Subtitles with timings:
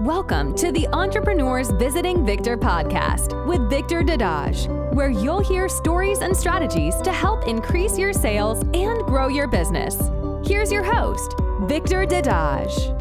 [0.00, 6.34] Welcome to the Entrepreneurs Visiting Victor podcast with Victor Dadage, where you'll hear stories and
[6.34, 10.00] strategies to help increase your sales and grow your business.
[10.42, 11.34] Here's your host,
[11.64, 12.96] Victor Dadage.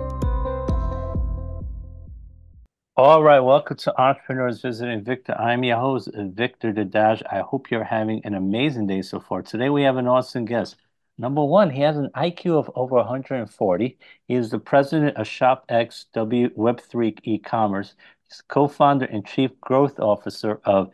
[2.98, 5.40] All right, welcome to Entrepreneurs Visiting Victor.
[5.40, 7.24] I'm your host, Victor Dadage.
[7.32, 9.42] I hope you're having an amazing day so far.
[9.42, 10.76] Today we have an awesome guest.
[11.20, 13.98] Number one, he has an IQ of over 140.
[14.30, 17.96] He is the president of ShopX W Web3 e-commerce.
[18.30, 20.92] He's co-founder and chief growth officer of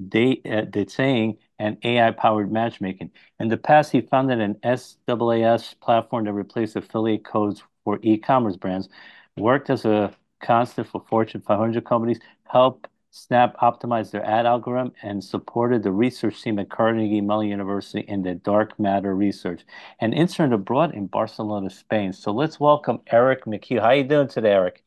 [0.00, 3.12] Dataing uh, and AI-powered matchmaking.
[3.38, 8.88] In the past, he founded an SaaS platform that replaced affiliate codes for e-commerce brands,
[9.36, 15.22] worked as a constant for Fortune 500 companies, helped Snap optimized their ad algorithm and
[15.22, 19.62] supported the research team at Carnegie Mellon University in the dark matter research
[20.00, 22.12] and interned abroad in Barcelona, Spain.
[22.12, 23.80] So let's welcome Eric McHugh.
[23.80, 24.84] How are you doing today, Eric?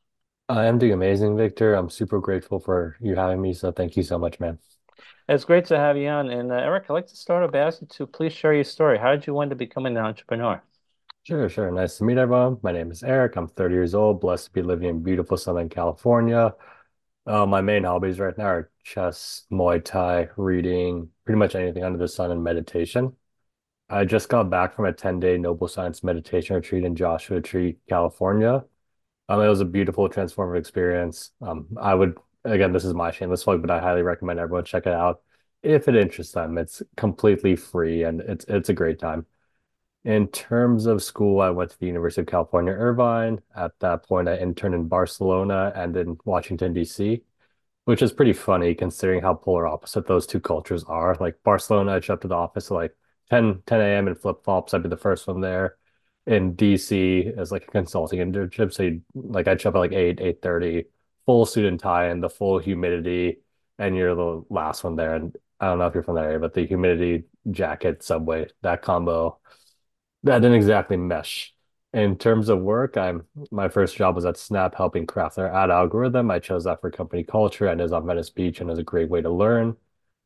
[0.47, 1.73] I am doing amazing, Victor.
[1.73, 3.53] I'm super grateful for you having me.
[3.53, 4.59] So thank you so much, man.
[5.27, 6.29] It's great to have you on.
[6.29, 8.97] And uh, Eric, I'd like to start off by asking to please share your story.
[8.97, 10.61] How did you want to become an entrepreneur?
[11.23, 11.71] Sure, sure.
[11.71, 12.57] Nice to meet everyone.
[12.61, 13.37] My name is Eric.
[13.37, 16.53] I'm 30 years old, blessed to be living in beautiful Southern California.
[17.25, 21.97] Uh, my main hobbies right now are chess, Muay Thai, reading, pretty much anything under
[21.97, 23.15] the sun, and meditation.
[23.89, 28.65] I just got back from a 10-day Noble Silence meditation retreat in Joshua Tree, California.
[29.29, 31.31] Um, it was a beautiful, transformative experience.
[31.41, 34.87] Um, I would, again, this is my shameless plug, but I highly recommend everyone check
[34.87, 35.21] it out
[35.63, 36.57] if it interests them.
[36.57, 39.25] It's completely free and it's it's a great time.
[40.05, 43.41] In terms of school, I went to the University of California, Irvine.
[43.55, 47.23] At that point, I interned in Barcelona and in Washington, D.C.,
[47.85, 51.15] which is pretty funny considering how polar opposite those two cultures are.
[51.19, 52.95] Like Barcelona, I'd show up to the office at like
[53.29, 54.07] 10, 10 a.m.
[54.09, 54.73] in flip-flops.
[54.73, 55.77] I'd be the first one there.
[56.25, 58.73] In DC as like a consulting internship.
[58.73, 60.85] So you'd, like I'd show up at like 8, 8.30,
[61.25, 63.39] full suit and tie and the full humidity,
[63.77, 65.15] and you're the last one there.
[65.15, 68.81] And I don't know if you're from that area, but the humidity jacket, subway, that
[68.81, 69.39] combo
[70.23, 71.53] that didn't exactly mesh.
[71.93, 75.69] In terms of work, I'm my first job was at Snap helping craft their ad
[75.69, 76.31] algorithm.
[76.31, 79.09] I chose that for company culture and is on Venice Beach and is a great
[79.09, 79.77] way to learn.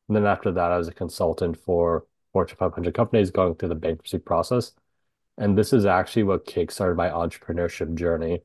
[0.08, 3.74] And then after that, I was a consultant for Fortune 500 companies going through the
[3.74, 4.72] bankruptcy process.
[5.36, 8.42] And this is actually what kickstarted my entrepreneurship journey.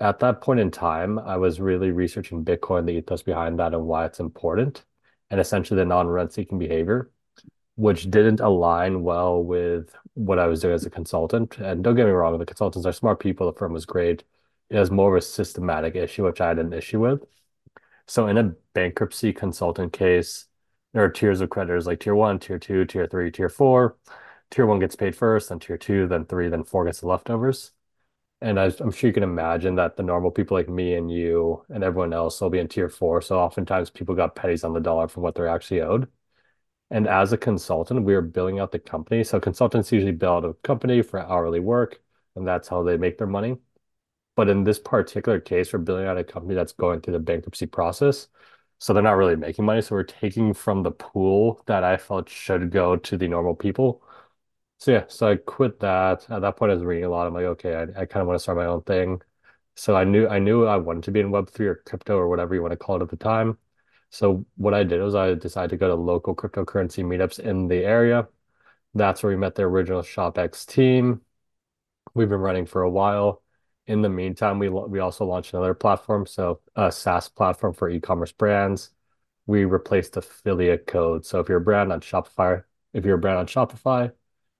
[0.00, 3.86] At that point in time, I was really researching Bitcoin, the ethos behind that, and
[3.86, 4.84] why it's important,
[5.30, 7.10] and essentially the non-rent seeking behavior
[7.76, 11.58] which didn't align well with what I was doing as a consultant.
[11.58, 13.46] And don't get me wrong, the consultants are smart people.
[13.46, 14.24] The firm was great.
[14.70, 17.22] It was more of a systematic issue, which I had an issue with.
[18.06, 20.46] So in a bankruptcy consultant case,
[20.92, 23.96] there are tiers of creditors like tier one, tier two, tier three, tier four.
[24.50, 27.72] Tier one gets paid first, then tier two, then three, then four gets the leftovers.
[28.42, 31.64] And I, am sure you can imagine that the normal people like me and you
[31.70, 33.22] and everyone else will be in tier four.
[33.22, 36.08] So oftentimes people got pennies on the dollar from what they're actually owed.
[36.92, 39.24] And as a consultant, we are billing out the company.
[39.24, 42.02] So consultants usually bill out a company for hourly work,
[42.36, 43.58] and that's how they make their money.
[44.36, 47.66] But in this particular case, we're billing out a company that's going through the bankruptcy
[47.66, 48.28] process.
[48.78, 49.82] So they're not really making money.
[49.82, 54.02] So we're taking from the pool that I felt should go to the normal people.
[54.78, 56.28] So yeah, so I quit that.
[56.30, 57.26] At that point, I was reading a lot.
[57.26, 59.22] I'm like, okay, I, I kind of want to start my own thing.
[59.76, 62.54] So I knew I knew I wanted to be in Web3 or crypto or whatever
[62.54, 63.58] you want to call it at the time.
[64.12, 67.78] So what I did was I decided to go to local cryptocurrency meetups in the
[67.78, 68.28] area.
[68.94, 71.22] That's where we met the original ShopX team.
[72.12, 73.42] We've been running for a while.
[73.86, 78.32] In the meantime, we we also launched another platform, so a SaaS platform for e-commerce
[78.32, 78.90] brands.
[79.46, 81.24] We replaced affiliate code.
[81.24, 84.12] So if you're a brand on Shopify, if you're a brand on Shopify,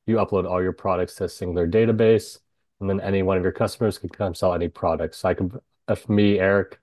[0.06, 2.38] you upload all your products to a singular database,
[2.80, 5.14] and then any one of your customers can come sell any product.
[5.14, 5.52] So I can,
[5.88, 6.80] if me, Eric,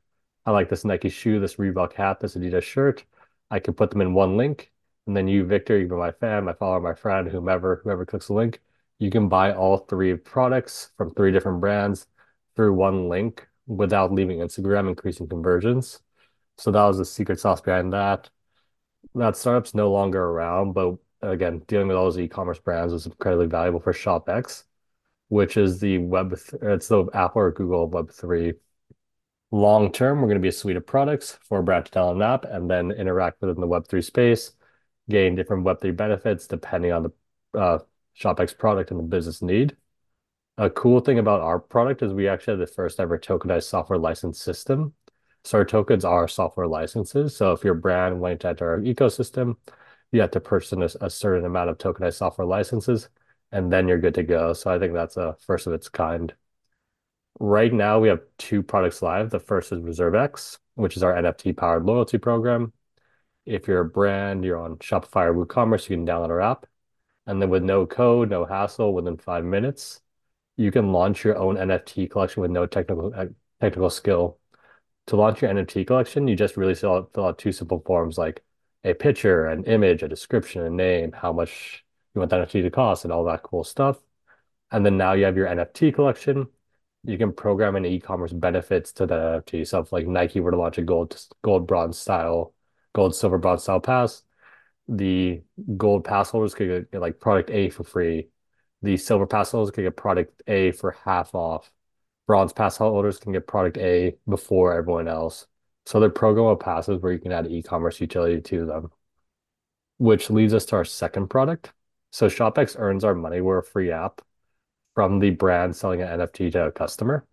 [0.49, 3.05] I like this Nike shoe, this Reebok hat, this Adidas shirt.
[3.51, 4.71] I can put them in one link.
[5.05, 8.33] And then you, Victor, you my fan, my follower, my friend, whomever, whoever clicks the
[8.33, 8.59] link,
[8.97, 12.07] you can buy all three products from three different brands
[12.55, 16.01] through one link without leaving Instagram, increasing conversions.
[16.57, 18.31] So that was the secret sauce behind that.
[19.13, 23.45] That startup's no longer around, but again, dealing with all those e-commerce brands was incredibly
[23.45, 24.63] valuable for ShopX,
[25.27, 28.55] which is the web, it's the Apple or Google Web3
[29.51, 32.15] Long term, we're going to be a suite of products for a brand to download
[32.17, 34.51] an app and then interact within the Web3 space,
[35.09, 37.79] gain different Web3 benefits depending on the uh,
[38.19, 39.75] ShopX product and the business need.
[40.59, 43.97] A cool thing about our product is we actually have the first ever tokenized software
[43.97, 44.93] license system.
[45.43, 47.35] So our tokens are software licenses.
[47.35, 49.55] So if your brand went to enter our ecosystem,
[50.11, 53.09] you have to purchase a certain amount of tokenized software licenses,
[53.51, 54.53] and then you're good to go.
[54.53, 56.33] So I think that's a first of its kind
[57.39, 59.29] Right now, we have two products live.
[59.29, 62.73] The first is ReserveX, which is our NFT-powered loyalty program.
[63.45, 66.65] If you're a brand, you're on Shopify or WooCommerce, you can download our app.
[67.25, 70.01] And then with no code, no hassle, within five minutes,
[70.57, 73.27] you can launch your own NFT collection with no technical uh,
[73.61, 74.39] technical skill.
[75.07, 78.17] To launch your NFT collection, you just really fill out, fill out two simple forms
[78.17, 78.43] like
[78.83, 82.69] a picture, an image, a description, a name, how much you want the NFT to
[82.69, 83.97] cost, and all that cool stuff.
[84.71, 86.47] And then now you have your NFT collection.
[87.03, 89.91] You can program in e-commerce benefits to the to yourself.
[89.93, 92.53] like Nike were to launch a gold, gold, bronze style,
[92.93, 94.23] gold, silver, bronze style pass,
[94.89, 95.41] the
[95.77, 98.29] gold pass holders could get, get like product A for free.
[98.81, 101.71] The silver pass holders could get product A for half off.
[102.27, 105.47] Bronze pass holders can get product A before everyone else.
[105.85, 108.91] So they're programmable passes where you can add e-commerce utility to them,
[109.97, 111.71] which leads us to our second product.
[112.11, 113.41] So ShopX earns our money.
[113.41, 114.21] We're a free app
[114.95, 117.25] from the brand selling an NFT to a customer.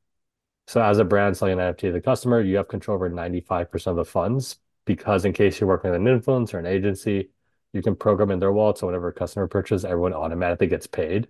[0.67, 3.87] So as a brand selling an NFT to the customer, you have control over 95%
[3.87, 7.31] of the funds because in case you're working with an influencer or an agency,
[7.73, 8.79] you can program in their wallet.
[8.79, 11.29] So whenever a customer purchases, everyone automatically gets paid.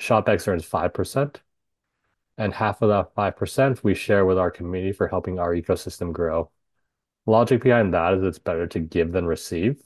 [0.00, 1.36] ShopX earns 5%.
[2.38, 6.50] And half of that 5% we share with our community for helping our ecosystem grow.
[7.26, 9.82] Logic behind that is it's better to give than receive,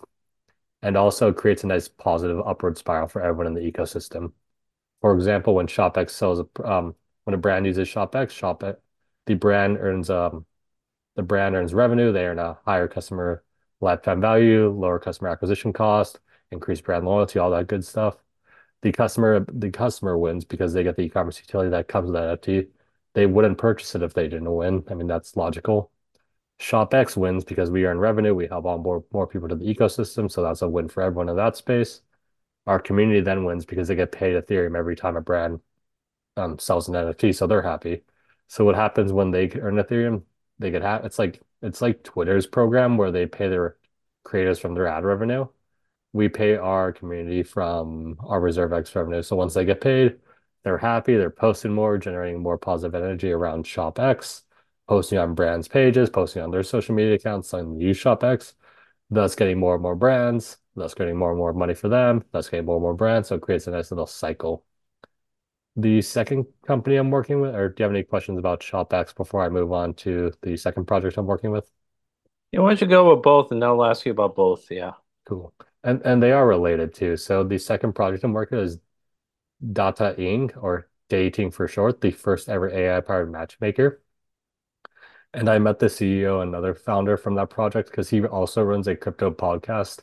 [0.82, 4.32] and also creates a nice positive upward spiral for everyone in the ecosystem.
[5.02, 6.94] For example, when ShopX sells a um,
[7.24, 8.62] when a brand uses ShopX, Shop
[9.26, 10.46] the brand earns um
[11.16, 13.44] the brand earns revenue, they earn a higher customer
[13.80, 16.20] lifetime value, lower customer acquisition cost,
[16.52, 18.16] increased brand loyalty, all that good stuff.
[18.82, 22.28] The customer the customer wins because they get the e-commerce utility that comes with that
[22.40, 22.68] NFT.
[23.14, 24.84] They wouldn't purchase it if they didn't win.
[24.90, 25.90] I mean, that's logical.
[26.60, 30.42] ShopX wins because we earn revenue, we help onboard more people to the ecosystem, so
[30.42, 32.02] that's a win for everyone in that space.
[32.66, 35.60] Our community then wins because they get paid Ethereum every time a brand
[36.36, 38.02] um, sells an NFT, so they're happy.
[38.48, 40.24] So what happens when they earn Ethereum?
[40.58, 43.76] They get ha it's like it's like Twitter's program where they pay their
[44.24, 45.46] creators from their ad revenue.
[46.12, 49.22] We pay our community from our reserve X revenue.
[49.22, 50.18] So once they get paid,
[50.64, 54.42] they're happy, they're posting more, generating more positive energy around ShopX,
[54.88, 58.54] posting on brands' pages, posting on their social media accounts, saying use ShopX,
[59.10, 62.48] thus getting more and more brands, thus getting more and more money for them, thus
[62.48, 63.28] getting more and more brands.
[63.28, 64.64] So it creates a nice little cycle.
[65.76, 69.42] The second company I'm working with, or do you have any questions about ShopX before
[69.42, 71.70] I move on to the second project I'm working with?
[72.52, 74.70] Yeah, why don't you go with both and then I'll ask you about both.
[74.70, 74.92] Yeah.
[75.24, 75.54] Cool.
[75.82, 77.16] And and they are related too.
[77.16, 78.78] So the second project I'm working with is
[79.64, 84.02] Dataing or Dating for short, the first ever AI-powered matchmaker.
[85.34, 88.96] And I met the CEO, another founder from that project, because he also runs a
[88.96, 90.00] crypto podcast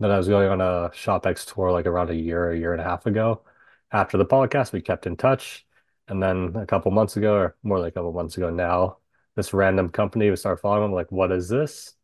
[0.00, 2.80] that I was going on a ShopX tour like around a year, a year and
[2.80, 3.42] a half ago.
[3.90, 5.66] After the podcast, we kept in touch.
[6.08, 8.98] And then a couple months ago, or more like a couple months ago now,
[9.36, 11.94] this random company, we started following them, like, what is this?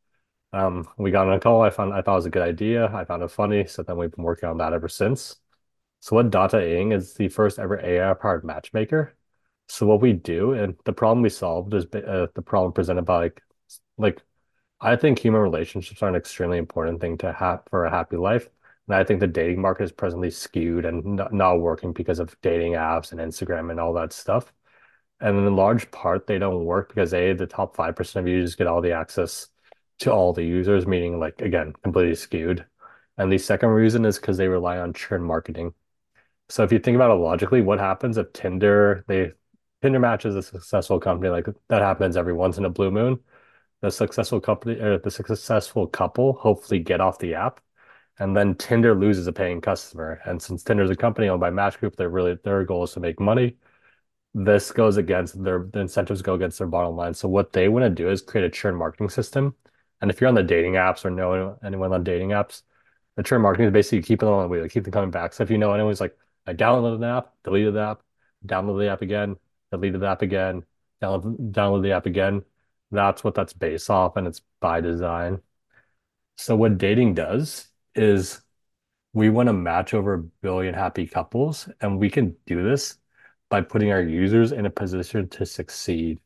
[0.52, 1.62] Um, we got on a call.
[1.62, 2.86] I found I thought it was a good idea.
[2.94, 3.66] I found it funny.
[3.66, 5.36] So then we've been working on that ever since.
[6.00, 9.14] So what Dataing is the first ever AI-powered matchmaker.
[9.68, 13.18] So what we do, and the problem we solved is uh, the problem presented by
[13.18, 13.42] like,
[13.98, 14.22] like
[14.80, 18.48] I think human relationships are an extremely important thing to have for a happy life.
[18.86, 22.36] And I think the dating market is presently skewed and not, not working because of
[22.42, 24.52] dating apps and Instagram and all that stuff.
[25.20, 28.66] And in large part, they don't work because A, the top 5% of users get
[28.66, 29.48] all the access
[30.00, 32.66] to all the users, meaning like, again, completely skewed.
[33.16, 35.72] And the second reason is because they rely on churn marketing.
[36.48, 39.32] So if you think about it logically, what happens if Tinder, they
[39.82, 43.20] Tinder matches a successful company, like that happens every once in a blue moon.
[43.84, 47.60] The successful company or the successful couple hopefully get off the app,
[48.18, 50.22] and then Tinder loses a paying customer.
[50.24, 52.92] And since Tinder is a company owned by Match Group, they're really their goal is
[52.92, 53.58] to make money.
[54.32, 57.12] This goes against their the incentives go against their bottom line.
[57.12, 59.54] So what they want to do is create a churn marketing system.
[60.00, 62.62] And if you're on the dating apps or know anyone on dating apps,
[63.16, 65.34] the churn marketing is basically keeping them on the wheel, keep them coming back.
[65.34, 68.02] So if you know anyone's like, I downloaded an app, deleted the app,
[68.46, 69.36] downloaded the app again,
[69.70, 70.64] deleted the app again,
[71.02, 72.44] download, download the app again.
[72.94, 75.40] That's what that's based off, and it's by design.
[76.36, 78.40] So what dating does is
[79.12, 82.98] we want to match over a billion happy couples, and we can do this
[83.50, 86.18] by putting our users in a position to succeed.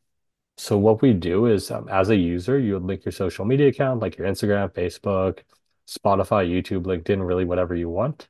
[0.57, 3.67] So what we do is, um, as a user, you would link your social media
[3.69, 5.39] account, like your Instagram, Facebook,
[5.87, 8.27] Spotify, YouTube, LinkedIn, really whatever you want.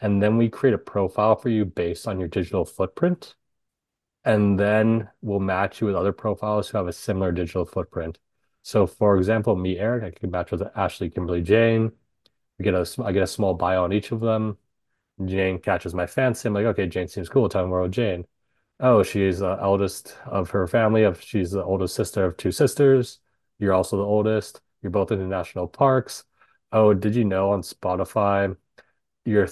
[0.00, 3.34] And then we create a profile for you based on your digital footprint
[4.24, 8.18] and then we'll match you with other profiles who have a similar digital footprint.
[8.62, 11.92] So for example, me, Eric, I can match with Ashley, Kimberly, Jane.
[12.58, 14.58] We get a, I get a small bio on each of them.
[15.24, 16.48] Jane catches my fancy.
[16.48, 17.48] I'm like, okay, Jane seems cool.
[17.48, 18.26] Tell me more about Jane.
[18.80, 21.04] Oh, she's the eldest of her family.
[21.04, 23.20] Of she's the oldest sister of two sisters.
[23.58, 24.60] You're also the oldest.
[24.82, 26.24] You're both in the national parks.
[26.72, 28.56] Oh, did you know on Spotify,
[29.24, 29.48] you're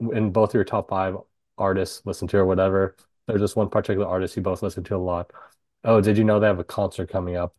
[0.00, 1.16] in both your top five
[1.56, 2.96] artists listen to or whatever.
[3.28, 5.32] There's just one particular artist you both listen to a lot.
[5.84, 7.54] Oh, did you know they have a concert coming up?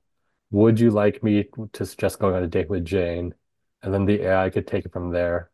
[0.51, 3.35] Would you like me to suggest going on a date with Jane?
[3.83, 5.51] And then the AI could take it from there.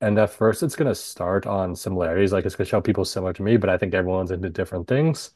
[0.00, 2.32] And at first, it's going to start on similarities.
[2.32, 4.88] Like it's going to show people similar to me, but I think everyone's into different
[4.88, 5.32] things.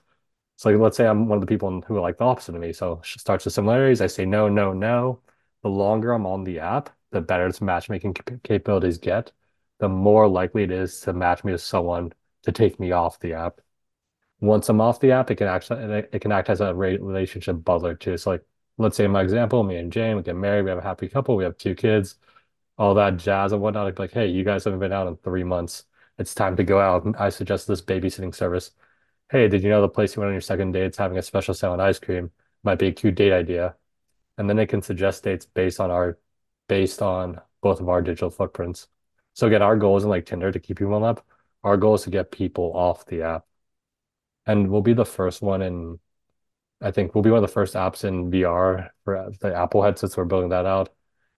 [0.57, 2.61] So like, let's say I'm one of the people who are like the opposite of
[2.61, 2.73] me.
[2.73, 4.00] So it starts with similarities.
[4.00, 5.21] I say no, no, no.
[5.62, 9.33] The longer I'm on the app, the better its matchmaking capabilities get,
[9.79, 12.12] the more likely it is to match me with someone
[12.43, 13.61] to take me off the app.
[14.41, 15.83] Once I'm off the app, it can actually
[16.13, 18.17] it can act as a relationship butler too.
[18.17, 18.45] So like,
[18.79, 21.37] let's say my example, me and Jane, we get married, we have a happy couple,
[21.37, 22.17] we have two kids
[22.81, 23.99] all that jazz and whatnot.
[23.99, 25.85] Like, hey, you guys haven't been out in three months.
[26.19, 27.07] It's time to go out.
[27.21, 28.73] I suggest this babysitting service.
[29.31, 31.23] Hey, did you know the place you went on your second date is having a
[31.23, 32.31] special sale on ice cream?
[32.65, 33.77] Might be a cute date idea.
[34.39, 36.19] And then it can suggest dates based on our
[36.69, 38.89] based on both of our digital footprints.
[39.35, 41.25] So again, our goal isn't like Tinder to keep people on app.
[41.65, 43.47] Our goal is to get people off the app.
[44.50, 46.00] And we'll be the first one in
[46.83, 50.16] I think we'll be one of the first apps in VR for the Apple headsets.
[50.16, 50.90] We're building that out.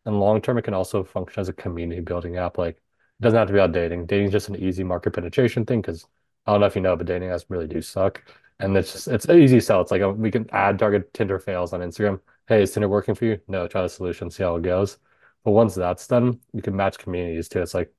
[0.07, 2.59] And long term, it can also function as a community building app.
[2.59, 4.07] Like it doesn't have to be about dating.
[4.07, 6.07] Dating is just an easy market penetration thing because
[6.47, 8.23] I don't know if you know, but dating apps really do suck.
[8.61, 9.83] And it's just it's an easy sell.
[9.83, 12.21] It's like a, we can add target Tinder fails on Instagram.
[12.49, 13.41] Hey, is Tinder working for you?
[13.49, 14.99] No, try the solution, see how it goes.
[15.45, 17.61] But once that's done, you can match communities too.
[17.63, 17.93] It's like,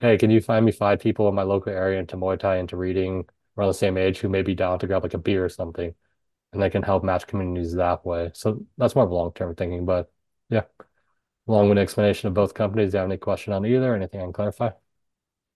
[0.00, 2.76] hey, can you find me five people in my local area into Muay Thai, into
[2.76, 3.26] reading,
[3.56, 5.94] around the same age who may be down to grab like a beer or something?
[6.52, 8.30] And they can help match communities that way.
[8.34, 10.10] So that's more of long-term thinking, but
[10.48, 10.62] yeah
[11.46, 12.92] long-winded explanation of both companies.
[12.92, 13.94] Do you have any question on either?
[13.94, 14.70] Anything I can clarify?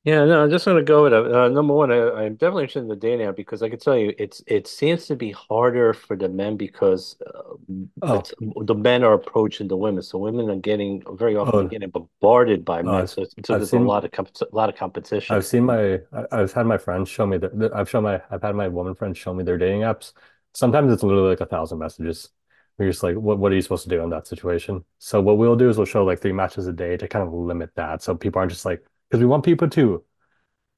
[0.03, 1.31] Yeah, no, I'm just going to go with it.
[1.35, 3.99] Uh, number one, I, I'm definitely interested in the dating app because I can tell
[3.99, 7.55] you, it's it seems to be harder for the men because uh,
[8.03, 11.69] Oh, it's, the men are approaching the women, so women are getting very often oh,
[11.69, 13.07] getting bombarded by oh, men.
[13.07, 15.39] I've So so I've there's a seen lot of comp a lot of competition.
[15.39, 18.43] I've seen my I- I've had my friends show me that I've shown my I've
[18.43, 20.13] had my woman friends show me their dating apps.
[20.55, 22.31] Sometimes it's literally like a thousand messages.
[22.79, 24.85] We're just like, what what are you supposed to do in that situation?
[24.99, 27.33] So what we'll do is we'll show like three matches a day to kind of
[27.35, 30.05] limit that, so people aren't just like because we want people to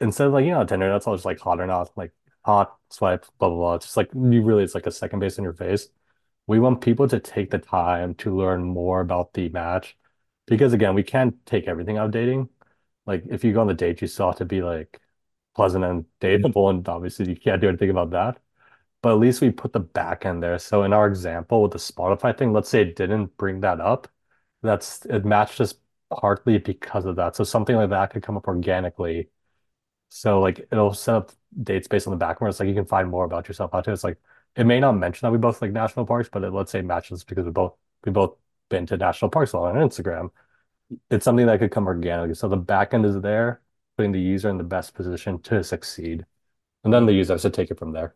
[0.01, 2.13] instead of like you know Tinder, that's all just like hot or not, like
[2.45, 3.75] hot swipe, blah blah blah.
[3.75, 5.89] It's just like you really it's like a second base in your face.
[6.47, 9.97] We want people to take the time to learn more about the match
[10.47, 12.49] because again, we can't take everything out of dating.
[13.07, 15.01] Like if you go on the date, you still have to be like
[15.55, 18.41] pleasant and dateable, and obviously you can't do anything about that.
[19.03, 20.59] But at least we put the back end there.
[20.59, 24.09] So in our example with the Spotify thing, let's say it didn't bring that up.
[24.63, 25.75] That's it matched us
[26.21, 27.37] partly because of that.
[27.37, 29.29] So something like that could come up organically
[30.15, 32.51] so like it'll set up dates based on the background.
[32.51, 33.95] it's like you can find more about yourself out there.
[33.95, 34.19] It's like
[34.57, 37.25] it may not mention that we both like national parks, but it, let's say matches
[37.25, 38.37] because we both we both
[38.69, 40.31] been to national parks on Instagram.
[41.11, 42.35] It's something that could come organically.
[42.35, 43.63] So the back end is there,
[43.97, 46.27] putting the user in the best position to succeed.
[46.85, 48.15] And then the user has to take it from there.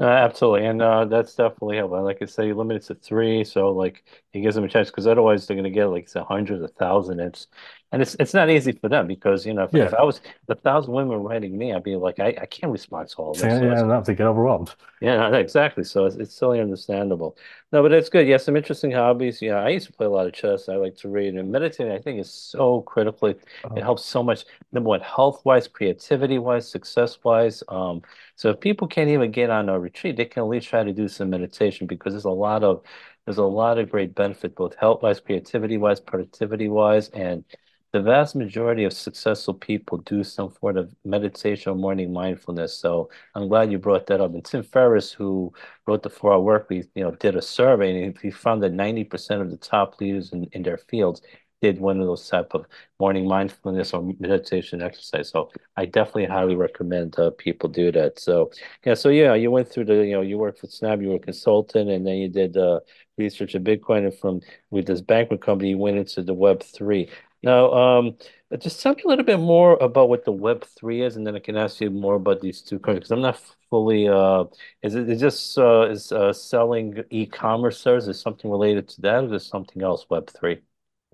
[0.00, 2.02] Uh, absolutely, and uh, that's definitely helpful.
[2.02, 5.06] Like I say, limit it to three, so like it gives them a chance because
[5.06, 7.20] otherwise they're going to get like a hundred, a thousand.
[7.20, 7.46] It's
[7.92, 10.48] and it's it's not easy for them because you know if, if I was if
[10.48, 13.54] a thousand women writing me, I'd be like I, I can't respond to all this.
[13.54, 14.74] yeah, So yeah, not to get overwhelmed.
[15.00, 15.82] yeah, exactly.
[15.82, 17.36] So it's, it's totally understandable.
[17.72, 18.28] No, but it's good.
[18.28, 19.42] Yeah, some interesting hobbies.
[19.42, 20.68] Yeah, I used to play a lot of chess.
[20.68, 21.92] I like to read and meditating.
[21.92, 23.28] I think is so critical.
[23.28, 23.42] It,
[23.74, 24.44] it Uh, helps so much.
[24.70, 27.64] Number one, health-wise, creativity-wise, success-wise.
[27.68, 28.02] Um,
[28.36, 30.92] so if people can't even get on a retreat, they can at least try to
[30.92, 32.82] do some meditation because there's a lot of
[33.26, 37.44] there's a lot of great benefit, both health-wise, creativity-wise, productivity-wise, and
[37.92, 42.74] the vast majority of successful people do some sort of meditation or morning mindfulness.
[42.74, 44.32] So I'm glad you brought that up.
[44.32, 45.52] And Tim Ferriss, who
[45.86, 48.72] wrote the Four Hour Work Week, you know, did a survey and he found that
[48.72, 51.20] 90% of the top leaders in, in their fields
[51.62, 52.66] did one of those type of
[52.98, 55.30] morning mindfulness or meditation exercise.
[55.30, 58.18] So I definitely highly recommend uh, people do that.
[58.18, 58.50] So
[58.84, 61.16] yeah, so yeah, you went through the, you know, you worked for Snap, you were
[61.16, 62.80] a consultant, and then you did uh,
[63.16, 64.40] research in Bitcoin, and from
[64.70, 67.08] with this banking company, you went into the Web three.
[67.44, 68.16] Now, um,
[68.58, 71.36] just tell me a little bit more about what the Web three is, and then
[71.36, 73.40] I can ask you more about these two countries because I'm not
[73.70, 74.44] fully uh
[74.82, 79.24] is it is this uh is uh selling e-commerce services is something related to that
[79.24, 80.60] or is something else, Web three?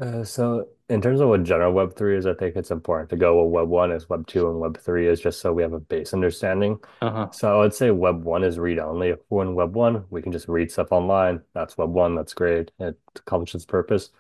[0.01, 3.17] Uh, so in terms of what general Web 3 is, I think it's important to
[3.17, 5.73] go with Web 1 is Web 2 and Web 3 is just so we have
[5.73, 6.79] a base understanding.
[7.03, 7.31] Uh-huh.
[7.31, 9.11] So I would say Web 1 is read only.
[9.11, 11.43] If we're in Web 1, we can just read stuff online.
[11.53, 12.15] That's Web 1.
[12.15, 12.71] That's great.
[12.79, 14.11] It accomplishes its purpose.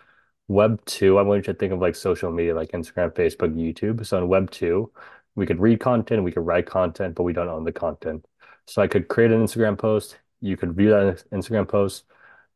[0.49, 4.04] Web 2, I want you to think of like social media like Instagram, Facebook, YouTube.
[4.04, 4.90] So in Web 2,
[5.35, 8.26] we could read content, we could write content, but we don't own the content.
[8.66, 10.18] So I could create an Instagram post.
[10.40, 12.04] You could view that Instagram post.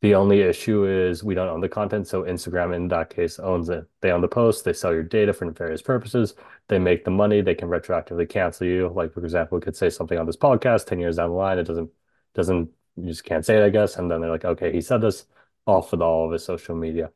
[0.02, 2.08] The only issue is we don't own the content.
[2.08, 3.88] So Instagram in that case owns it.
[4.00, 4.64] They own the post.
[4.64, 6.34] They sell your data for various purposes.
[6.68, 7.40] They make the money.
[7.40, 8.88] They can retroactively cancel you.
[8.88, 11.58] Like for example, we could say something on this podcast 10 years down the line.
[11.58, 11.90] It doesn't
[12.34, 13.96] doesn't you just can't say it, I guess.
[13.96, 15.26] And then they're like, okay, he said this
[15.66, 17.10] off with all of his social media.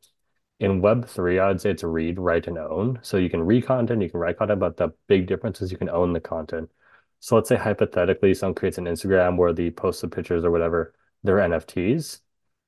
[0.59, 2.99] In Web3, I would say it's read, write, and own.
[3.03, 5.77] So you can read content, you can write content, but the big difference is you
[5.77, 6.71] can own the content.
[7.19, 11.37] So let's say hypothetically, someone creates an Instagram where the posted pictures or whatever, they're
[11.37, 12.21] NFTs.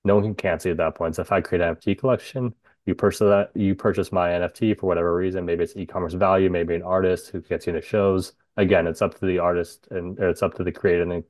[0.09, 1.15] No one can cancel at that point.
[1.15, 2.55] So if I create an NFT collection,
[2.87, 5.45] you purchase that, you purchase my NFT for whatever reason.
[5.45, 8.33] Maybe it's e-commerce value, maybe an artist who gets you into shows.
[8.57, 11.23] Again, it's up to the artist and it's up to the creator and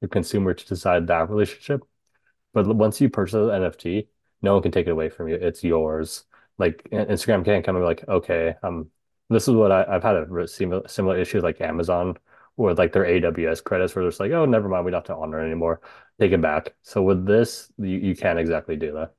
[0.00, 1.82] the consumer to decide that relationship.
[2.54, 4.08] But once you purchase an NFT,
[4.40, 5.34] no one can take it away from you.
[5.34, 6.24] It's yours.
[6.56, 8.88] Like Instagram can't come and be like, okay, um,
[9.28, 12.16] this is what I, I've had a similar similar issues like Amazon
[12.56, 15.16] or like their AWS credits where it's like, oh, never mind, we don't have to
[15.16, 15.80] honor anymore.
[16.20, 16.74] Take it back.
[16.82, 19.14] So with this, you, you can't exactly do that.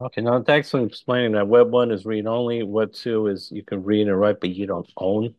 [0.00, 1.46] Okay, now thanks for explaining that.
[1.46, 2.62] Web one is read only.
[2.64, 5.34] Web two is you can read and write, but you don't own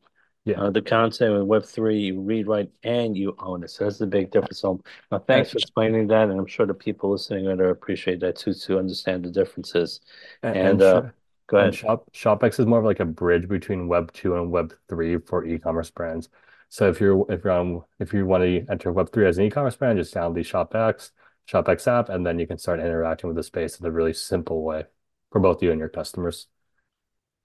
[0.45, 0.55] Yeah.
[0.55, 1.33] uh, the content.
[1.33, 3.71] With Web three, you read, write, and you own it.
[3.71, 4.59] So that's the big difference.
[4.59, 7.69] So now thanks for explaining that, and I'm sure the people listening are going to
[7.69, 9.99] appreciate that too to understand the differences.
[10.41, 11.11] And, And and, uh, Sh-
[11.47, 11.75] go and ahead.
[11.75, 15.45] Shop ShopX is more of like a bridge between Web 2 and Web 3 for
[15.45, 16.29] e-commerce brands.
[16.73, 19.43] So if you're if you're on if you want to enter Web 3 as an
[19.43, 21.11] e-commerce brand, just download the ShopX,
[21.47, 24.63] ShopX app, and then you can start interacting with the space in a really simple
[24.63, 24.85] way
[25.31, 26.47] for both you and your customers.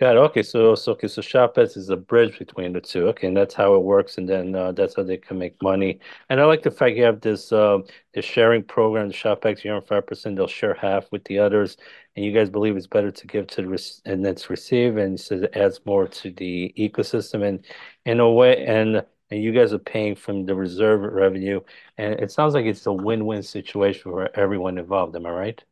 [0.00, 0.20] Got it.
[0.20, 3.08] Okay, so so okay, so Shopify is a bridge between the two.
[3.08, 6.00] Okay, and that's how it works, and then uh, that's how they can make money.
[6.30, 7.80] And I like the fact you have this uh,
[8.14, 11.76] this sharing program, the Shopify, you earn five percent, they'll share half with the others,
[12.16, 15.35] and you guys believe it's better to give to the and that's receive, and so
[15.35, 17.66] it adds more to the ecosystem, and
[18.06, 21.61] in a way, and and you guys are paying from the reserve revenue,
[21.97, 25.16] and it sounds like it's a win-win situation for everyone involved.
[25.16, 25.64] Am I right?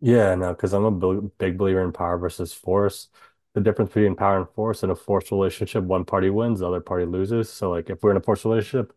[0.00, 0.90] Yeah, no, because I'm a
[1.22, 3.08] big, believer in power versus force.
[3.54, 6.80] The difference between power and force in a forced relationship, one party wins, the other
[6.80, 7.50] party loses.
[7.52, 8.92] So like if we're in a forced relationship,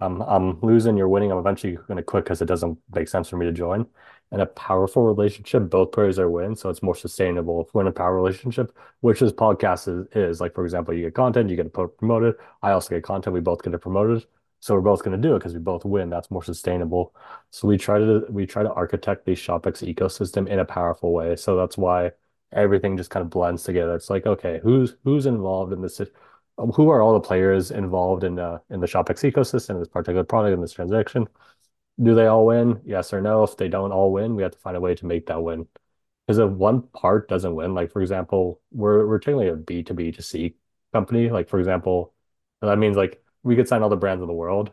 [0.00, 3.28] I'm I'm losing, you're winning, I'm eventually going to quit because it doesn't make sense
[3.28, 3.86] for me to join.
[4.32, 7.62] In a powerful relationship, both parties are win, so it's more sustainable.
[7.62, 11.02] If we're in a power relationship, which this podcast is, is like, for example, you
[11.02, 12.36] get content, you get promoted.
[12.62, 14.24] I also get content, we both get it promoted.
[14.60, 16.10] So we're both going to do it because we both win.
[16.10, 17.14] That's more sustainable.
[17.50, 21.34] So we try to we try to architect the ShopX ecosystem in a powerful way.
[21.36, 22.12] So that's why
[22.52, 23.94] everything just kind of blends together.
[23.94, 26.00] It's like, okay, who's who's involved in this?
[26.58, 30.52] Who are all the players involved in uh, in the ShopX ecosystem, this particular product,
[30.54, 31.26] in this transaction?
[32.02, 32.80] Do they all win?
[32.84, 33.42] Yes or no?
[33.44, 35.66] If they don't all win, we have to find a way to make that win.
[36.26, 39.94] Because if one part doesn't win, like for example, we're we're technically a B to
[39.94, 40.56] B to C
[40.92, 41.30] company.
[41.30, 42.14] Like for example,
[42.62, 44.72] that means like we could sign all the brands in the world,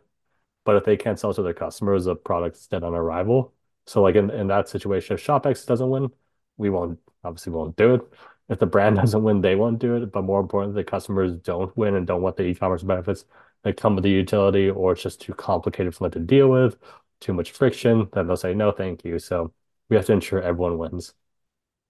[0.66, 3.54] but if they can't sell to their customers, the product's dead on arrival.
[3.86, 6.10] So like in, in that situation, if ShopX doesn't win,
[6.58, 8.02] we won't obviously won't do it.
[8.50, 10.12] If the brand doesn't win, they won't do it.
[10.12, 13.26] But more importantly, the customers don't win and don't want the e-commerce benefits
[13.64, 16.78] that come with the utility, or it's just too complicated for them to deal with,
[17.20, 19.20] too much friction, then they'll say no, thank you.
[19.20, 19.54] So
[19.90, 21.14] we have to ensure everyone wins.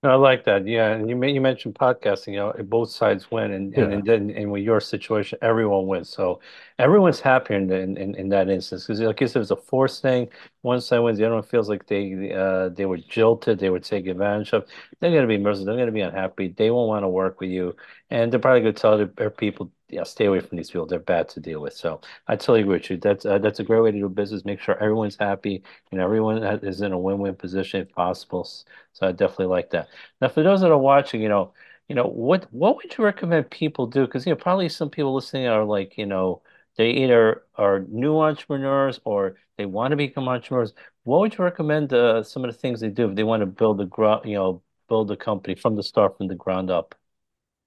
[0.04, 0.68] I like that.
[0.68, 3.94] Yeah, and you you mentioned podcasting, you know, both sides win and and Yeah.
[3.94, 6.10] and then and with your situation, everyone wins.
[6.10, 6.40] So
[6.78, 10.02] everyone's happier in in in, in that instance because like you said, it's a forced
[10.04, 10.30] thing.
[10.68, 13.80] One side wins, the other one feels like they uh they were jilted, they were
[13.80, 14.68] taken advantage of.
[15.00, 17.76] They're gonna be miserable, they're gonna be unhappy, they won't want to work with you,
[18.10, 20.86] and they're probably gonna tell their, their people, yeah, stay away from these people.
[20.88, 21.74] They're bad to deal with.
[21.74, 22.98] So I totally agree with you.
[22.98, 24.46] That's uh, that's a great way to do business.
[24.46, 28.46] Make sure everyone's happy and everyone is in a win-win position if possible.
[28.94, 29.90] So I definitely like that.
[30.22, 31.54] Now, for those that are watching, you know,
[31.88, 34.06] you know, what what would you recommend people do?
[34.06, 36.42] Because you know, probably some people listening are like, you know,
[36.78, 40.74] they either are new entrepreneurs or they want to become entrepreneurs.
[41.04, 43.46] What would you recommend uh, some of the things they do if they want to
[43.48, 46.96] build a ground, you know, build a company from the start, from the ground up?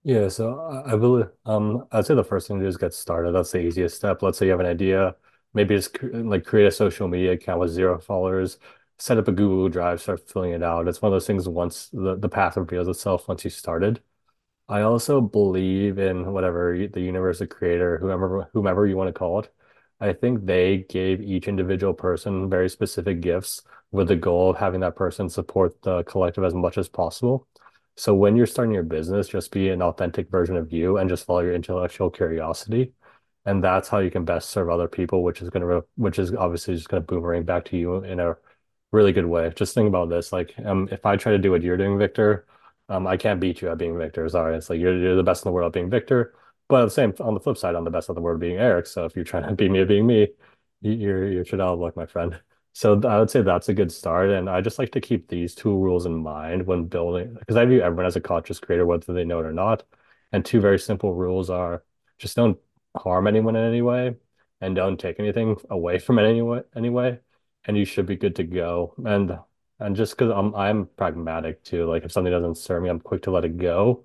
[0.02, 2.94] Yeah, so I I believe um I'd say the first thing to do is get
[2.94, 3.32] started.
[3.32, 4.22] That's the easiest step.
[4.22, 5.16] Let's say you have an idea,
[5.52, 8.58] maybe just cr like create a social media account with zero followers,
[8.98, 10.88] set up a Google Drive, start filling it out.
[10.88, 14.02] It's one of those things once the, the path reveals itself once you started.
[14.70, 19.40] I also believe in whatever the universe, the creator, whomever whomever you want to call
[19.40, 19.52] it.
[20.00, 24.80] I think they gave each individual person very specific gifts with the goal of having
[24.80, 27.48] that person support the collective as much as possible.
[27.96, 31.26] So when you're starting your business, just be an authentic version of you and just
[31.26, 32.92] follow your intellectual curiosity.
[33.44, 36.76] And that's how you can best serve other people, which is gonna, which is obviously
[36.76, 38.36] just gonna boomerang back to you in a
[38.92, 39.52] really good way.
[39.56, 40.32] Just think about this.
[40.32, 42.46] Like, um, if I try to do what you're doing, Victor,
[42.90, 44.28] um, I can't beat you at being Victor.
[44.28, 44.56] Sorry.
[44.56, 46.34] It's like you're you're the best in the world at being Victor.
[46.68, 48.58] But the same, on the flip side, I'm the best in the world at being
[48.58, 48.86] Eric.
[48.86, 50.28] So if you're trying to beat me at being me,
[50.82, 52.40] you're you're you should have luck, my friend.
[52.72, 55.54] So I would say that's a good start, and I just like to keep these
[55.54, 59.12] two rules in mind when building, because I view everyone as a conscious creator, whether
[59.12, 59.84] they know it or not.
[60.32, 61.84] And two very simple rules are
[62.18, 62.58] just don't
[62.96, 64.16] harm anyone in any way,
[64.60, 67.18] and don't take anything away from it anyway, anyway,
[67.64, 68.94] and you should be good to go.
[69.04, 69.38] And
[69.80, 73.22] and just because I'm I'm pragmatic too, like if something doesn't serve me, I'm quick
[73.22, 74.04] to let it go.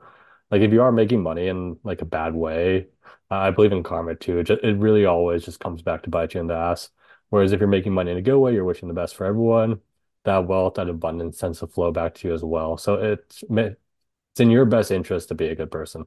[0.51, 2.87] Like if you are making money in like a bad way.
[3.29, 4.39] I believe in karma too.
[4.39, 6.89] It, just, it really always just comes back to bite you in the ass.
[7.29, 9.81] Whereas if you're making money in a good way, you're wishing the best for everyone,
[10.25, 12.77] that wealth, that abundance tends to flow back to you as well.
[12.77, 16.05] So it's it's in your best interest to be a good person.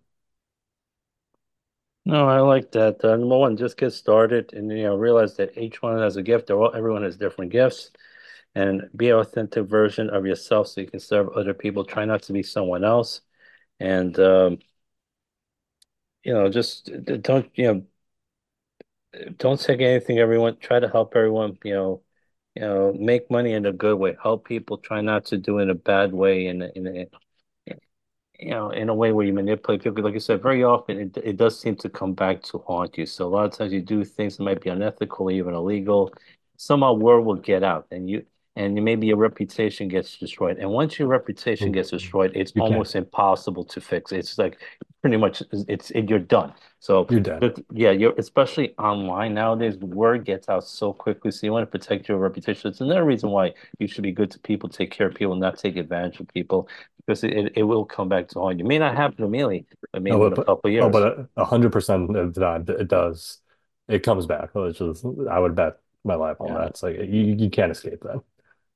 [2.05, 3.05] No, I like that.
[3.05, 6.23] Uh, number one, just get started and you know realize that each one has a
[6.23, 6.51] gift.
[6.51, 7.91] All, everyone has different gifts,
[8.55, 11.85] and be an authentic version of yourself so you can serve other people.
[11.85, 13.21] Try not to be someone else,
[13.81, 14.59] and um,
[16.25, 16.91] you know just
[17.23, 17.87] don't you know
[19.39, 22.03] don't take anything everyone try to help everyone you know
[22.55, 24.17] you know make money in a good way.
[24.23, 24.79] Help people.
[24.79, 27.07] Try not to do it in a bad way in a, in a,
[28.39, 30.03] you know in a way where you manipulate people.
[30.03, 33.07] Like I said very often it, it does seem to come back to haunt you.
[33.07, 36.13] So a lot of times you do things that might be unethical or even illegal.
[36.57, 38.27] Somehow word will get out and you
[38.59, 41.97] and maybe your reputation gets destroyed and once your reputation gets mm-hmm.
[41.97, 44.59] destroyed it's You almost impossible to fix it's like
[45.03, 47.41] pretty much it's it, you're done so You're done.
[47.41, 51.31] but yeah, you're especially online nowadays, word gets out so quickly.
[51.33, 52.71] So you want to protect your reputation.
[52.71, 55.59] It's another reason why you should be good to people, take care of people, not
[55.59, 56.69] take advantage of people,
[56.99, 58.65] because it, it will come back to haunt you.
[58.65, 60.93] It may not happen immediately, but Oh, maybe in but, a couple of oh, years.
[60.93, 63.39] but a hundred percent of that it does.
[63.89, 64.55] It comes back.
[64.55, 66.59] Which is I would bet my life on Yeah.
[66.59, 66.69] that.
[66.71, 68.23] It's like you you can't escape that.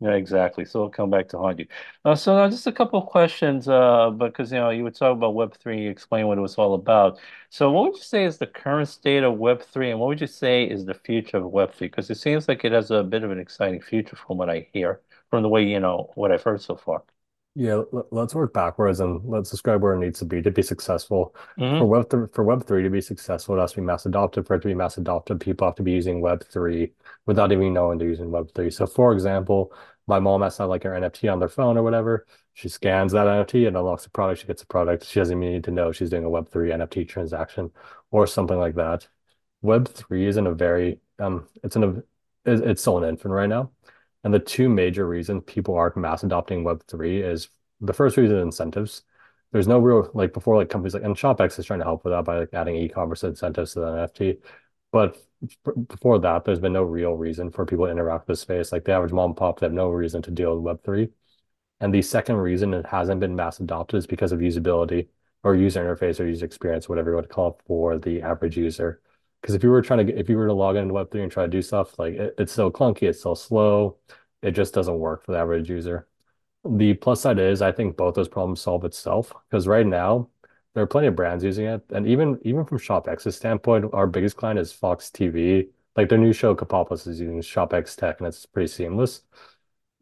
[0.02, 0.64] Yeah, exactly.
[0.64, 1.66] So it'll come back to haunt you.
[2.04, 5.16] Uh, so now just a couple of questions, uh, because you know you were talking
[5.18, 7.20] about Web3, you explained what it was all about.
[7.50, 10.26] So what would you say is the current state of Web3, and what would you
[10.26, 11.86] say is the future of Web3?
[11.86, 14.68] Because it seems like it has a bit of an exciting future from what I
[14.72, 17.04] hear, from the way, you know, what I've heard so far.
[17.54, 20.62] Yeah, let, let's work backwards and let's describe where it needs to be to be
[20.62, 21.34] successful.
[21.76, 24.06] For hmm Web th for Web three to be successful, it has to be mass
[24.06, 24.46] adopted.
[24.46, 26.92] For it to be mass adopted, people have to be using Web three
[27.26, 28.70] without even knowing they're using Web three.
[28.70, 29.72] So, for example,
[30.06, 32.26] my mom has to have like her NFT on their phone or whatever.
[32.54, 34.40] She scans that NFT and unlocks the product.
[34.40, 35.06] She gets the product.
[35.06, 37.70] She doesn't even need to know she's doing a Web three NFT transaction
[38.10, 39.08] or something like that.
[39.62, 42.02] Web three is in a very um, it's in a
[42.44, 43.70] it's still an infant right now.
[44.24, 47.48] And the two major reasons people aren't mass adopting Web3 is
[47.80, 49.02] the first reason incentives.
[49.52, 52.12] There's no real like before like companies like and ShopX is trying to help with
[52.12, 54.38] that by like adding e-commerce incentives to the NFT.
[54.92, 55.18] But
[55.88, 58.72] before that, there's been no real reason for people to interact with the space.
[58.72, 61.10] Like the average mom and pop, they have no reason to deal with Web3.
[61.80, 65.08] And the second reason it hasn't been mass adopted is because of usability
[65.42, 68.56] or user interface or user experience, whatever you want to call it for the average
[68.56, 69.00] user.
[69.40, 71.44] Because if you were trying to if you were to log into Web3 and try
[71.44, 73.98] to do stuff, like it, it's so clunky, it's so slow,
[74.42, 76.06] it just doesn't work for the average user.
[76.64, 80.28] The plus side is I think both those problems solve itself because right now
[80.74, 81.82] there are plenty of brands using it.
[81.90, 85.68] And even even from ShopX's standpoint, our biggest client is Fox TV.
[85.96, 89.22] Like their new show Krapopolis is using ShopX tech and it's pretty seamless.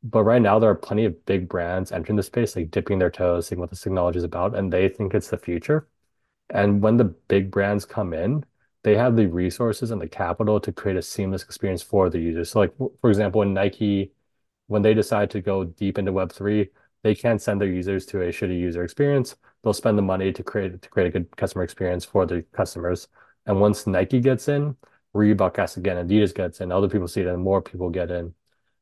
[0.02, 3.10] But right now, there are plenty of big brands entering the space, like dipping their
[3.10, 5.88] toes, seeing what this technology is about, and they think it's the future.
[6.50, 8.44] And when the big brands come in,
[8.82, 12.50] they have the resources and the capital to create a seamless experience for the users.
[12.50, 14.12] So, like for example, when Nike,
[14.68, 16.70] when they decide to go deep into Web3,
[17.02, 19.36] they can't send their users to a shitty user experience.
[19.62, 23.08] They'll spend the money to create to create a good customer experience for their customers.
[23.46, 24.76] And once Nike gets in,
[25.14, 27.90] Reebok has to get in, Adidas gets in, other people see it, and more people
[27.90, 28.34] get in.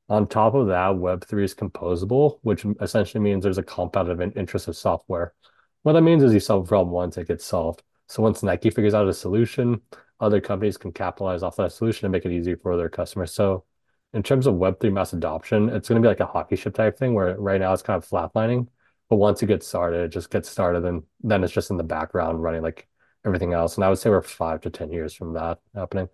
[0.08, 4.32] On top of that, Web3 is composable, which essentially means there's a compound of in-
[4.32, 5.34] interest of software.
[5.82, 7.82] What that means is you solve a problem once, it gets solved.
[8.08, 9.80] So once Nike figures out a solution,
[10.20, 13.32] other companies can capitalize off that solution and make it easier for their customers.
[13.32, 13.64] So
[14.12, 16.98] in terms of Web3 mass adoption, it's going to be like a hockey ship type
[16.98, 18.68] thing where right now it's kind of flatlining.
[19.08, 21.82] But once it gets started, it just gets started and then it's just in the
[21.84, 22.88] background running like
[23.24, 23.76] everything else.
[23.76, 26.08] And I would say we're five to 10 years from that happening.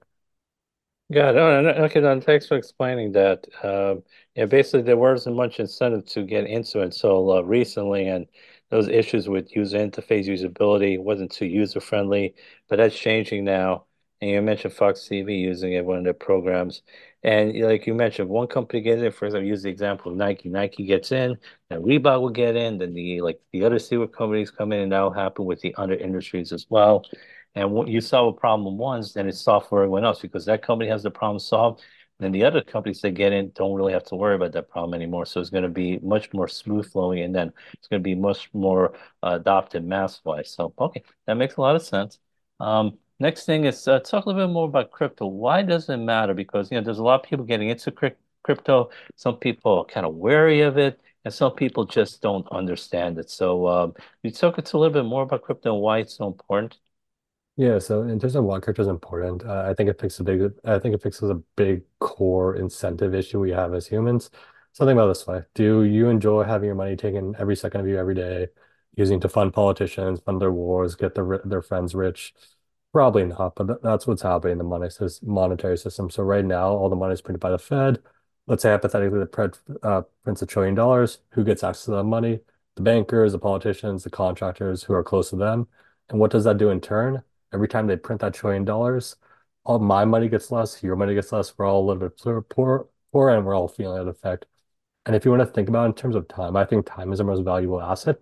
[1.11, 3.46] Yeah, no, no, okay, thanks for explaining that.
[3.62, 4.02] Um,
[4.35, 8.26] yeah, basically there wasn't much incentive to get into it until uh, recently, and
[8.70, 12.35] those issues with user interface usability wasn't too user friendly,
[12.68, 13.85] but that's changing now.
[14.20, 16.83] And you mentioned Fox TV using it one of their programs,
[17.25, 19.11] and like you mentioned, one company gets in.
[19.11, 20.49] For example, use the example of Nike.
[20.51, 21.37] Nike gets in,
[21.71, 24.93] then Reebok will get in, then the like the other sewer companies come in, and
[24.93, 27.05] that'll happen with the other industries as well.
[27.55, 30.63] And when you solve a problem once, then it's solved for everyone else because that
[30.63, 31.83] company has the problem solved.
[32.21, 34.95] Then the other companies that get in don't really have to worry about that problem
[34.95, 35.27] anymore.
[35.27, 38.15] So it's going to be much more smooth flowing, and then it's going to be
[38.15, 40.53] much more uh, adopted mass wise.
[40.53, 42.19] So okay, that makes a lot of sense.
[42.61, 45.25] Um, Next thing is uh, talk a little bit more about crypto.
[45.25, 46.35] Why does it matter?
[46.35, 48.91] Because you know there's a lot of people getting into crypto.
[49.17, 53.31] Some people are kind of wary of it, and some people just don't understand it.
[53.31, 56.77] So um, you talk a little bit more about crypto and why it's so important.
[57.57, 60.25] Yeah, so in terms of why crypto is important, uh, I think it fixes a
[60.25, 64.29] big, I think it fixes a big core incentive issue we have as humans.
[64.73, 65.45] Something about this way.
[65.55, 68.49] Do you enjoy having your money taken every second of you every day,
[68.97, 72.35] using to fund politicians, fund their wars, get their their friends rich?
[72.94, 74.88] Probably not, but that's what's happening in the money
[75.22, 76.09] monetary system.
[76.09, 78.00] So right now, all the money is printed by the Fed.
[78.46, 81.18] Let's say hypothetically the Fed uh, prints a trillion dollars.
[81.33, 82.40] Who gets access to that money?
[82.76, 85.68] The bankers, the politicians, the contractors who are close to them.
[86.09, 87.22] And what does that do in turn?
[87.54, 89.16] every time they print that trillion dollars,
[89.64, 91.57] all my money gets less, your money gets less.
[91.57, 92.18] We're all a little bit
[92.50, 94.46] poor, poor, and we're all feeling that effect.
[95.07, 97.12] And if you want to think about it in terms of time, I think time
[97.12, 98.18] is the most valuable asset.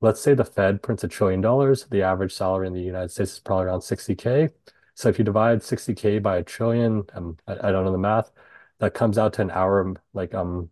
[0.00, 1.86] Let's say the Fed prints a trillion dollars.
[1.86, 4.50] The average salary in the United States is probably around 60K.
[4.94, 8.30] So if you divide 60K by a trillion, um, I, I don't know the math,
[8.78, 10.70] that comes out to an hour, like um,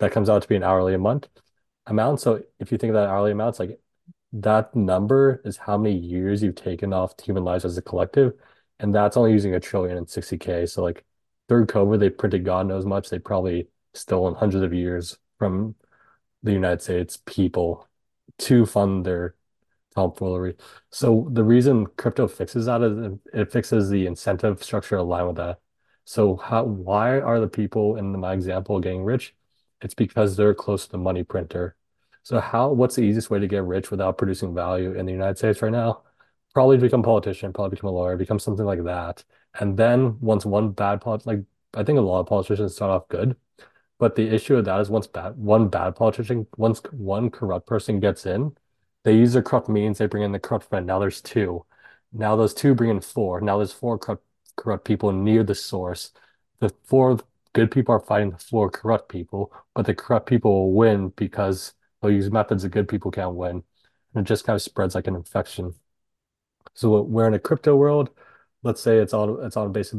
[0.00, 1.28] that comes out to be an hourly a month
[1.86, 2.20] amount.
[2.20, 3.80] So if you think of that hourly amount, it's like
[4.34, 8.34] that number is how many years you've taken off human lives as a collective,
[8.78, 10.66] and that's only using a trillion and 60K.
[10.66, 11.04] So like
[11.48, 13.08] through COVID, they printed God knows much.
[13.10, 15.74] They probably stolen hundreds of years from
[16.42, 17.86] the United States people
[18.38, 19.34] to fund their
[19.94, 20.56] tomfoolery.
[20.90, 25.60] So the reason crypto fixes that is it fixes the incentive structure aligned with that.
[26.04, 29.34] So how why are the people in my example getting rich?
[29.82, 31.76] It's because they're close to the money printer.
[32.22, 35.38] So how, what's the easiest way to get rich without producing value in the United
[35.38, 36.02] States right now?
[36.54, 39.24] Probably become a politician, probably become a lawyer, become something like that.
[39.58, 41.40] And then once one bad polit like
[41.74, 43.36] I think a lot of politicians start off good,
[43.98, 48.00] but the issue of that is once bad one bad politician, once one corrupt person
[48.00, 48.56] gets in,
[49.04, 50.86] they use their corrupt means, they bring in the corrupt friend.
[50.86, 51.64] Now there's two.
[52.12, 53.40] Now those two bring in four.
[53.40, 54.24] Now there's four corrupt
[54.56, 56.12] corrupt people near the source.
[56.60, 57.18] The four
[57.52, 61.74] good people are fighting the four corrupt people, but the corrupt people will win because
[62.02, 63.62] they'll use methods that good people can't win.
[64.14, 65.74] And it just kind of spreads like an infection.
[66.74, 68.10] So we're in a crypto world.
[68.62, 69.94] Let's say it's on it's on based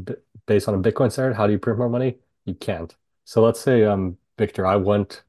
[0.46, 1.36] based on a Bitcoin standard.
[1.36, 2.18] How do you print more money?
[2.46, 2.96] You can't.
[3.30, 5.24] So let's say um Victor, I went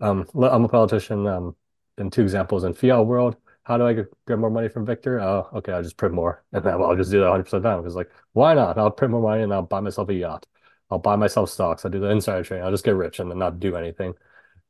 [0.00, 1.54] um I'm a politician um
[1.98, 3.36] in two examples in fiat world.
[3.64, 5.20] How do I get, more money from Victor?
[5.20, 6.44] Oh, okay, I'll just print more.
[6.52, 8.78] And then I'll just do that 100% time because like why not?
[8.78, 10.46] I'll print more money and I'll buy myself a yacht.
[10.90, 11.84] I'll buy myself stocks.
[11.84, 12.64] I'll do the insider trading.
[12.64, 14.14] I'll just get rich and then not do anything.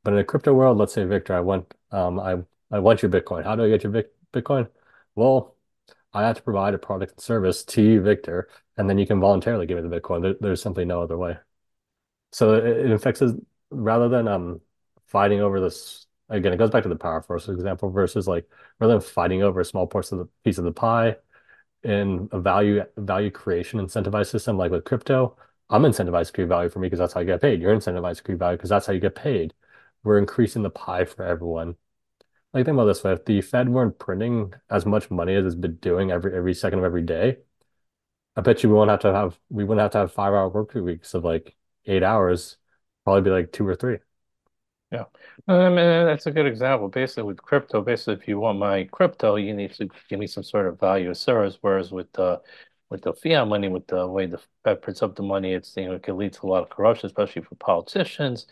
[0.03, 2.35] But in a crypto world, let's say Victor, I want um I
[2.69, 3.45] I want your Bitcoin.
[3.45, 4.03] How do I get your
[4.33, 4.67] Bitcoin?
[5.15, 5.55] Well,
[6.13, 9.21] I have to provide a product and service to you, Victor, and then you can
[9.21, 10.21] voluntarily give me the Bitcoin.
[10.21, 11.37] There, there's simply no other way.
[12.31, 13.23] So it, it affects
[13.69, 14.61] rather than um
[15.07, 18.45] fighting over this again, it goes back to the power force example versus like
[18.79, 21.15] rather than fighting over a small portion of the piece of the pie
[21.83, 25.37] in a value value creation incentivized system like with crypto,
[25.69, 27.61] I'm incentivized to create value for me because that's how I get paid.
[27.61, 29.53] You're incentivized to create value because that's how you get paid
[30.03, 31.75] we're increasing the pie for everyone.
[32.53, 35.55] Like think about this way, if the Fed weren't printing as much money as it's
[35.55, 37.37] been doing every every second of every day,
[38.35, 40.49] I bet you we won't have to have we wouldn't have to have five hour
[40.49, 41.55] work weeks of like
[41.87, 42.57] eight hours,
[43.03, 43.99] probably be like two or three.
[44.91, 45.05] Yeah,
[45.49, 46.87] I mean that's a good example.
[46.87, 50.43] Basically, with crypto, basically, if you want my crypto, you need to give me some
[50.43, 51.57] sort of value of service.
[51.59, 52.41] Whereas with the
[52.89, 55.85] with the fiat money, with the way the Fed prints up the money, it's you
[55.87, 58.47] know it can lead to a lot of corruption, especially for politicians.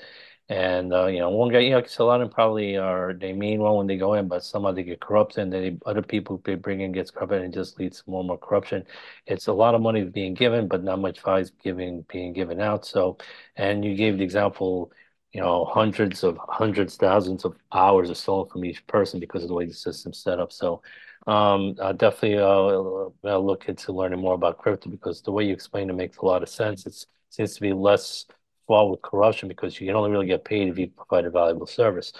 [0.47, 3.33] And uh, you know, one guy, you know, a lot of them probably are they
[3.33, 6.39] mean well when they go in, but somehow they get corrupted, and then other people
[6.45, 8.85] they bring in gets corrupted, and just leads to more and more corruption.
[9.25, 12.85] It's a lot of money being given, but not much value giving being given out.
[12.85, 13.17] So,
[13.55, 14.91] and you gave the example,
[15.33, 19.49] you know, hundreds of hundreds, thousands of hours are stolen from each person because of
[19.49, 20.51] the way the system's set up.
[20.51, 20.83] So,
[21.27, 25.53] um, uh, definitely uh, I'll look into learning more about crypto because the way you
[25.53, 26.85] explain it makes a lot of sense.
[26.85, 28.25] It seems to be less
[28.67, 31.67] fall with corruption because you can only really get paid if you provide a valuable
[31.67, 32.13] service.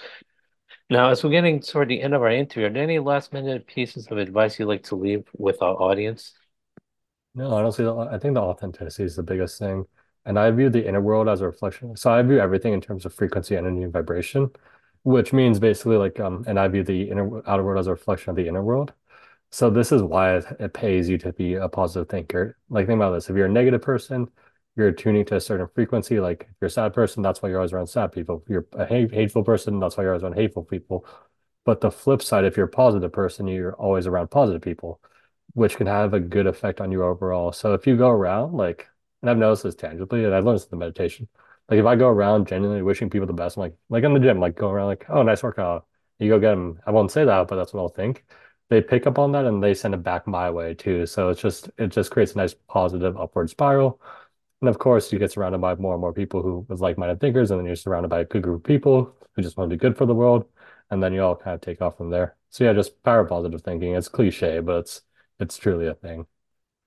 [0.88, 3.66] Now, as we're getting toward the end of our interview, are there any last minute
[3.66, 6.32] pieces of advice you'd like to leave with our audience?
[7.34, 9.84] No, honestly, I think the authenticity is the biggest thing.
[10.24, 11.96] And I view the inner world as a reflection.
[11.96, 14.50] So I view everything in terms of frequency, energy, and vibration,
[15.04, 18.30] which means basically like, um, and I view the inner outer world as a reflection
[18.30, 18.92] of the inner world.
[19.50, 22.58] So this is why it, it pays you to be a positive thinker.
[22.68, 23.30] Like think about this.
[23.30, 24.28] If you're a negative person,
[24.76, 26.20] you're tuning to a certain frequency.
[26.20, 28.42] Like if you're a sad person, that's why you're always around sad people.
[28.44, 31.06] If you're a hateful person, that's why you're always around hateful people.
[31.64, 35.00] But the flip side, if you're a positive person, you're always around positive people,
[35.54, 37.52] which can have a good effect on you overall.
[37.52, 38.86] So if you go around like,
[39.22, 41.28] and I've noticed this tangibly, and I've learned this in the meditation.
[41.68, 44.20] Like if I go around genuinely wishing people the best, I'm like, like in the
[44.20, 45.86] gym, like go around like, oh, nice workout.
[46.18, 46.80] You go get them.
[46.86, 48.24] I won't say that, but that's what I'll think.
[48.68, 51.06] they pick up on that and they send it back my way too.
[51.06, 54.00] So it's just it just creates a nice positive upward spiral.
[54.60, 57.50] And of course, you get surrounded by more and more people who with like-minded thinkers,
[57.50, 59.80] and then you're surrounded by a good group of people who just want to do
[59.80, 60.46] good for the world,
[60.90, 62.36] and then you all kind of take off from there.
[62.50, 63.94] So yeah, just power positive thinking.
[63.94, 65.02] It's cliche, but it's
[65.38, 66.26] it's truly a thing.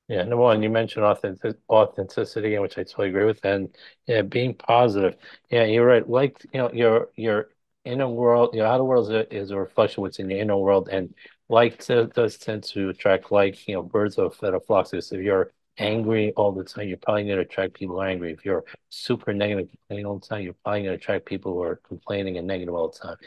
[0.08, 3.76] Yeah, number one, you mentioned authentic authenticity, which I totally agree with, and
[4.08, 5.16] yeah, being positive.
[5.52, 6.08] Yeah, you're right.
[6.10, 7.50] Like you know, your your
[7.86, 10.58] inner world, your outer world is a, is a reflection of what's in the inner
[10.58, 11.14] world, and
[11.48, 14.94] like does tend to attract like you know birds of feather flocks.
[14.94, 18.32] If you're angry all the time, you're probably going to attract people angry.
[18.32, 21.62] If you're super negative, complaining all the time, you're probably going to attract people who
[21.64, 23.18] are complaining and negative all the time.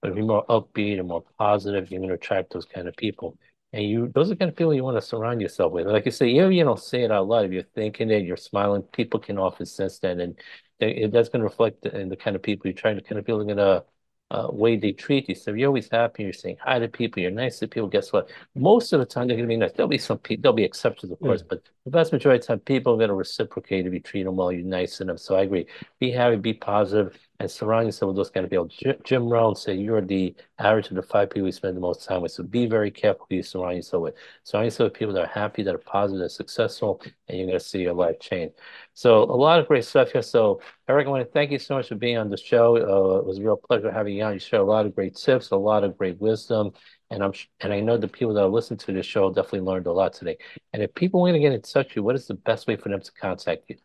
[0.00, 2.96] But if you're more upbeat and more positive, you're going to attract those kind of
[2.96, 3.36] people.
[3.72, 5.86] And you, those are kind of people you want to surround yourself with.
[5.86, 7.46] Like I say, even you don't say it out loud.
[7.46, 10.18] If you're thinking it, you're smiling, people can often sense that.
[10.18, 10.38] And
[10.80, 13.42] that's going to reflect in the kind of people you're trying to kind of people
[13.42, 13.84] are going to
[14.30, 15.34] uh, way they treat you.
[15.34, 16.24] So you're always happy.
[16.24, 17.22] You're saying hi to people.
[17.22, 17.88] You're nice to people.
[17.88, 18.30] Guess what?
[18.54, 19.72] Most of the time they're going to be nice.
[19.72, 20.42] There'll be some people.
[20.42, 21.46] There'll be exceptions, of course, yeah.
[21.48, 24.24] but the vast majority of the time, people are going to reciprocate if you treat
[24.24, 24.52] them well.
[24.52, 25.18] You're nice to them.
[25.18, 25.66] So I agree.
[25.98, 26.36] Be happy.
[26.36, 28.68] Be positive and surround yourself with those kind of people.
[29.04, 32.22] Jim Rohn said you're the average of the five people you spend the most time
[32.22, 32.32] with.
[32.32, 34.14] So be very careful who you surround yourself with.
[34.42, 37.46] Surround yourself with people that are happy, that are positive, that are successful, and you're
[37.46, 38.52] going to see your life change.
[38.94, 40.22] So a lot of great stuff here.
[40.22, 42.76] So Eric, I want to thank you so much for being on the show.
[42.76, 44.32] Uh, it was a real pleasure having you on.
[44.32, 46.72] You shared a lot of great tips, a lot of great wisdom.
[47.10, 49.86] And I'm and I know the people that are listening to this show definitely learned
[49.86, 50.36] a lot today.
[50.72, 52.76] And if people want to get in touch with you, what is the best way
[52.76, 53.76] for them to contact you?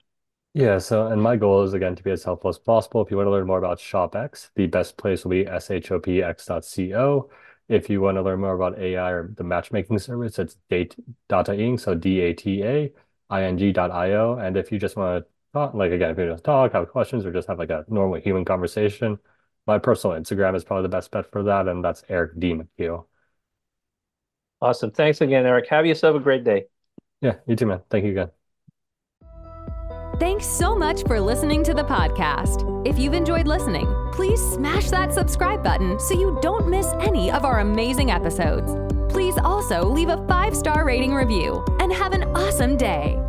[0.56, 3.02] Yeah, so and my goal is again to be as helpful as possible.
[3.02, 7.30] If you want to learn more about ShopX, the best place will be shopx.co.
[7.70, 10.96] If you want to learn more about AI or the matchmaking service, it's date
[11.28, 12.94] data so D-A-T-A-I-N-G.io.
[14.38, 17.26] And if you just want to talk, like again, if you just talk, have questions,
[17.26, 19.18] or just have like a normal human conversation,
[19.66, 22.54] my personal Instagram is probably the best bet for that, and that's Eric D.
[22.54, 23.06] McHugh.
[24.62, 24.92] Awesome.
[24.92, 25.68] Thanks again, Eric.
[25.70, 26.66] Have yourself a great day.
[27.22, 27.82] Yeah, you too, man.
[27.90, 28.43] Thank you again.
[30.20, 32.88] Thanks so much for listening to the podcast.
[32.88, 37.46] If you've enjoyed listening, please smash that subscribe button so you don't miss any of
[37.46, 38.72] our amazing episodes.
[39.12, 43.20] Please also leave a five star rating review and have an awesome day.